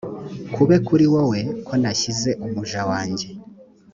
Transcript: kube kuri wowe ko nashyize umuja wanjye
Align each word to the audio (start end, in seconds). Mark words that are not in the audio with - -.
kube 0.53 0.75
kuri 0.87 1.05
wowe 1.13 1.39
ko 1.67 1.73
nashyize 1.81 2.29
umuja 2.45 2.81
wanjye 2.89 3.27